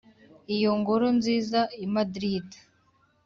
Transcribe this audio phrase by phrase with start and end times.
[0.55, 2.47] iyo ngoro nziza i madrid,